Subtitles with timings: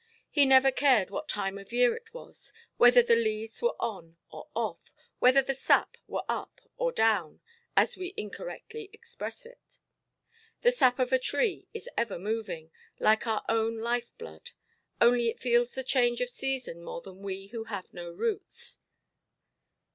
[0.31, 4.47] He never cared what time of year it was, whether the leaves were on or
[4.55, 7.39] off, whether the sap were up or down,
[7.77, 9.77] as we incorrectly express it.
[10.61, 14.49] The sap of a tree is ever moving, like our own life–blood;
[14.99, 18.79] only it feels the change of season more than we who have no roots.